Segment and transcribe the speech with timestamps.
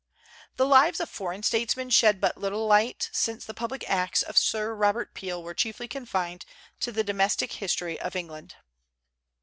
[0.55, 4.73] The Lives of foreign statesmen shed but little light, since the public acts of Sir
[4.73, 6.43] Robert Peel were chiefly confined
[6.79, 8.55] to the domestic history of England.